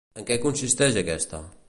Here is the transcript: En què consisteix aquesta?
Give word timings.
En 0.19 0.23
què 0.29 0.37
consisteix 0.45 0.97
aquesta? 1.03 1.43